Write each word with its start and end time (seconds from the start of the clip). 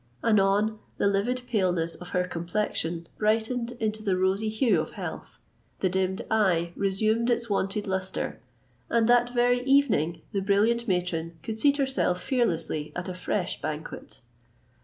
Anon, 0.23 0.79
the 0.97 1.05
livid 1.05 1.43
paleness 1.45 1.93
of 1.93 2.09
her 2.09 2.23
complexion 2.23 3.05
brightened 3.19 3.73
into 3.73 4.01
the 4.01 4.17
rosy 4.17 4.49
hue 4.49 4.81
of 4.81 4.93
health, 4.93 5.39
the 5.79 5.89
dimmed 5.89 6.23
eye 6.31 6.73
resumed 6.75 7.29
its 7.29 7.51
wonted 7.51 7.85
lustre, 7.85 8.41
and 8.89 9.07
that 9.07 9.31
very 9.31 9.63
evening 9.63 10.23
the 10.31 10.41
brilliant 10.41 10.87
matron 10.87 11.37
could 11.43 11.59
seat 11.59 11.77
herself 11.77 12.19
fearlessly 12.19 12.91
at 12.95 13.09
a 13.09 13.13
fresh 13.13 13.61
banquet. 13.61 14.21